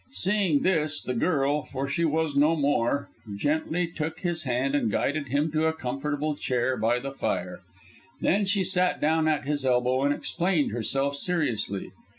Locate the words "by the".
6.75-7.11